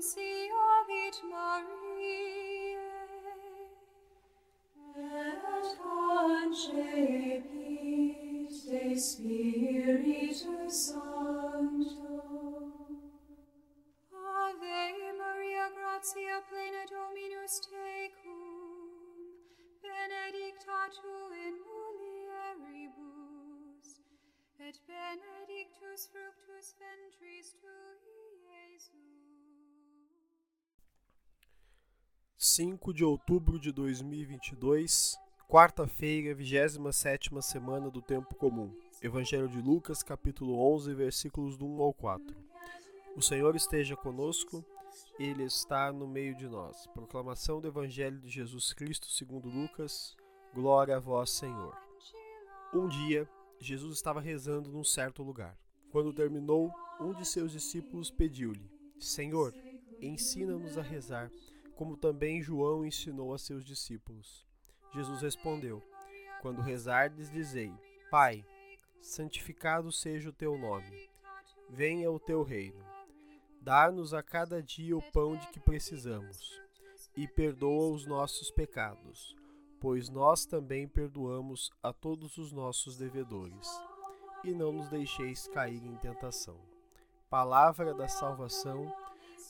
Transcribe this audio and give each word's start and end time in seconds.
Nunciavit 0.00 1.16
Mariae, 1.28 2.78
et 4.96 5.76
concepit 5.76 6.96
de 8.48 8.96
Spiritus 8.96 10.72
Sancto. 10.72 12.16
Ave 14.10 15.12
Maria, 15.18 15.66
gratia 15.76 16.36
plena 16.48 16.84
Dominus 16.88 17.54
tecum, 17.68 18.40
benedicta 19.82 20.80
tu 20.96 21.16
in 21.44 21.54
mulieribus, 21.68 23.08
et 24.60 24.76
benedictus 24.88 26.00
fructus 26.08 26.66
ventris 26.80 27.48
tui, 27.60 28.32
Iesus. 28.48 29.29
5 32.60 32.92
de 32.92 33.02
outubro 33.02 33.58
de 33.58 33.72
2022, 33.72 35.16
quarta-feira, 35.48 36.36
27ª 36.36 37.40
semana 37.40 37.90
do 37.90 38.02
tempo 38.02 38.34
comum. 38.34 38.70
Evangelho 39.00 39.48
de 39.48 39.62
Lucas, 39.62 40.02
capítulo 40.02 40.58
11, 40.74 40.92
versículos 40.92 41.56
do 41.56 41.64
1 41.64 41.80
ao 41.80 41.94
4. 41.94 42.36
O 43.16 43.22
Senhor 43.22 43.56
esteja 43.56 43.96
conosco, 43.96 44.62
ele 45.18 45.42
está 45.42 45.90
no 45.90 46.06
meio 46.06 46.36
de 46.36 46.46
nós. 46.46 46.86
Proclamação 46.88 47.62
do 47.62 47.68
Evangelho 47.68 48.18
de 48.18 48.28
Jesus 48.28 48.74
Cristo, 48.74 49.06
segundo 49.06 49.48
Lucas. 49.48 50.14
Glória 50.52 50.98
a 50.98 51.00
vós, 51.00 51.30
Senhor. 51.30 51.74
Um 52.74 52.88
dia, 52.88 53.26
Jesus 53.58 53.96
estava 53.96 54.20
rezando 54.20 54.70
num 54.70 54.84
certo 54.84 55.22
lugar. 55.22 55.56
Quando 55.90 56.12
terminou, 56.12 56.70
um 57.00 57.14
de 57.14 57.24
seus 57.24 57.52
discípulos 57.52 58.10
pediu-lhe: 58.10 58.70
Senhor, 58.98 59.54
ensina-nos 59.98 60.76
a 60.76 60.82
rezar, 60.82 61.30
como 61.80 61.96
também 61.96 62.42
João 62.42 62.84
ensinou 62.84 63.32
a 63.32 63.38
seus 63.38 63.64
discípulos. 63.64 64.46
Jesus 64.92 65.22
respondeu: 65.22 65.82
Quando 66.42 66.60
rezardes, 66.60 67.30
dizei: 67.30 67.72
Pai, 68.10 68.44
santificado 69.00 69.90
seja 69.90 70.28
o 70.28 70.32
teu 70.32 70.58
nome. 70.58 71.08
Venha 71.70 72.10
o 72.10 72.20
teu 72.20 72.42
reino. 72.42 72.84
Dá-nos 73.62 74.12
a 74.12 74.22
cada 74.22 74.62
dia 74.62 74.94
o 74.94 75.00
pão 75.10 75.38
de 75.38 75.46
que 75.48 75.58
precisamos, 75.58 76.60
e 77.16 77.26
perdoa 77.26 77.94
os 77.94 78.04
nossos 78.04 78.50
pecados, 78.50 79.34
pois 79.80 80.10
nós 80.10 80.44
também 80.44 80.86
perdoamos 80.86 81.72
a 81.82 81.94
todos 81.94 82.36
os 82.36 82.52
nossos 82.52 82.98
devedores. 82.98 83.66
E 84.44 84.52
não 84.52 84.70
nos 84.70 84.90
deixeis 84.90 85.48
cair 85.48 85.82
em 85.82 85.96
tentação. 85.96 86.60
Palavra 87.30 87.94
da 87.94 88.06
salvação, 88.06 88.94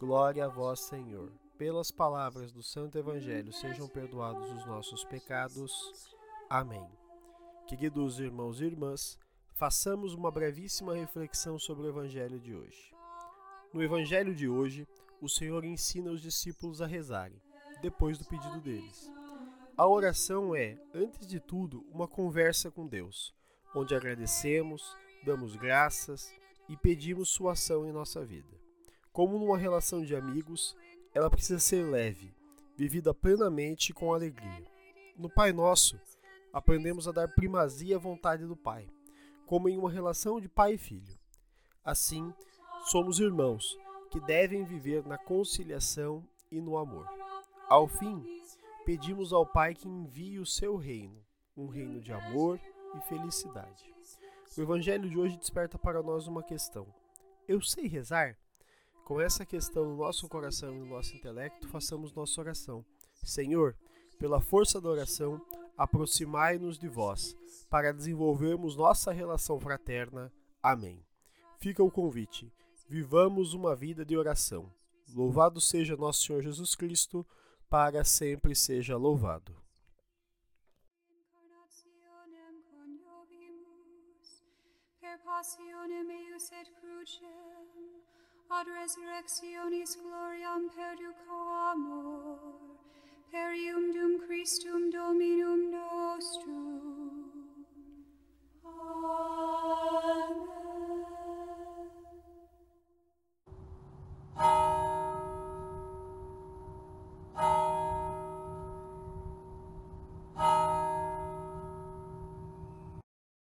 glória 0.00 0.44
a 0.44 0.48
vós, 0.48 0.80
Senhor. 0.80 1.30
Pelas 1.58 1.90
palavras 1.90 2.52
do 2.52 2.62
Santo 2.62 2.98
Evangelho 2.98 3.50
sejam 3.50 3.88
perdoados 3.88 4.52
os 4.52 4.66
nossos 4.66 5.04
pecados. 5.04 5.72
Amém. 6.50 6.86
Queridos 7.66 8.20
irmãos 8.20 8.60
e 8.60 8.66
irmãs, 8.66 9.18
façamos 9.54 10.12
uma 10.12 10.30
brevíssima 10.30 10.94
reflexão 10.94 11.58
sobre 11.58 11.86
o 11.86 11.88
Evangelho 11.88 12.38
de 12.38 12.54
hoje. 12.54 12.94
No 13.72 13.82
Evangelho 13.82 14.34
de 14.34 14.46
hoje, 14.46 14.86
o 15.18 15.30
Senhor 15.30 15.64
ensina 15.64 16.10
os 16.10 16.20
discípulos 16.20 16.82
a 16.82 16.86
rezarem, 16.86 17.40
depois 17.80 18.18
do 18.18 18.26
pedido 18.26 18.60
deles. 18.60 19.10
A 19.78 19.86
oração 19.86 20.54
é, 20.54 20.78
antes 20.94 21.26
de 21.26 21.40
tudo, 21.40 21.86
uma 21.90 22.06
conversa 22.06 22.70
com 22.70 22.86
Deus, 22.86 23.34
onde 23.74 23.94
agradecemos, 23.94 24.94
damos 25.24 25.56
graças 25.56 26.30
e 26.68 26.76
pedimos 26.76 27.30
sua 27.30 27.52
ação 27.52 27.86
em 27.86 27.92
nossa 27.92 28.22
vida. 28.22 28.60
Como 29.10 29.38
numa 29.38 29.56
relação 29.56 30.02
de 30.02 30.14
amigos, 30.14 30.76
ela 31.16 31.30
precisa 31.30 31.58
ser 31.58 31.82
leve, 31.82 32.30
vivida 32.76 33.14
plenamente 33.14 33.94
com 33.94 34.12
alegria. 34.12 34.70
No 35.16 35.30
Pai 35.30 35.50
Nosso, 35.50 35.98
aprendemos 36.52 37.08
a 37.08 37.10
dar 37.10 37.26
primazia 37.26 37.96
à 37.96 37.98
vontade 37.98 38.44
do 38.44 38.54
Pai, 38.54 38.86
como 39.46 39.66
em 39.66 39.78
uma 39.78 39.90
relação 39.90 40.38
de 40.38 40.46
pai 40.46 40.74
e 40.74 40.78
filho. 40.78 41.18
Assim, 41.82 42.34
somos 42.90 43.18
irmãos 43.18 43.78
que 44.10 44.20
devem 44.20 44.66
viver 44.66 45.06
na 45.06 45.16
conciliação 45.16 46.22
e 46.52 46.60
no 46.60 46.76
amor. 46.76 47.08
Ao 47.66 47.88
fim, 47.88 48.22
pedimos 48.84 49.32
ao 49.32 49.46
Pai 49.46 49.74
que 49.74 49.88
envie 49.88 50.38
o 50.38 50.44
seu 50.44 50.76
reino, 50.76 51.24
um 51.56 51.66
reino 51.66 51.98
de 51.98 52.12
amor 52.12 52.60
e 52.94 53.00
felicidade. 53.08 53.90
O 54.54 54.60
Evangelho 54.60 55.08
de 55.08 55.18
hoje 55.18 55.38
desperta 55.38 55.78
para 55.78 56.02
nós 56.02 56.26
uma 56.26 56.42
questão: 56.42 56.86
Eu 57.48 57.62
sei 57.62 57.86
rezar? 57.86 58.36
Com 59.06 59.20
essa 59.20 59.46
questão 59.46 59.84
no 59.84 59.96
nosso 59.96 60.28
coração 60.28 60.74
e 60.74 60.78
no 60.80 60.86
nosso 60.86 61.14
intelecto, 61.14 61.68
façamos 61.68 62.12
nossa 62.12 62.40
oração. 62.40 62.84
Senhor, 63.22 63.76
pela 64.18 64.40
força 64.40 64.80
da 64.80 64.88
oração, 64.88 65.40
aproximai-nos 65.78 66.76
de 66.76 66.88
vós, 66.88 67.36
para 67.70 67.92
desenvolvermos 67.92 68.74
nossa 68.74 69.12
relação 69.12 69.60
fraterna. 69.60 70.32
Amém. 70.60 71.06
Fica 71.60 71.84
o 71.84 71.90
convite. 71.90 72.52
Vivamos 72.88 73.54
uma 73.54 73.76
vida 73.76 74.04
de 74.04 74.16
oração. 74.16 74.74
Louvado 75.14 75.60
seja 75.60 75.96
nosso 75.96 76.26
Senhor 76.26 76.42
Jesus 76.42 76.74
Cristo, 76.74 77.24
para 77.70 78.02
sempre 78.02 78.56
seja 78.56 78.96
louvado. 78.96 79.54
Passionem 85.24 86.10
eius 86.10 86.50
et 86.52 86.72
crucem, 86.80 87.55
ad 88.48 88.66
resurrectionis 88.78 89.96
gloriam 90.02 90.68
perduco 90.74 91.38
amor, 91.72 92.38